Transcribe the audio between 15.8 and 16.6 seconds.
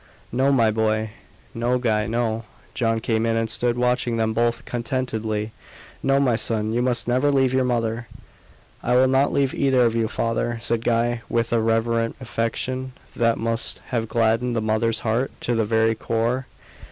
core.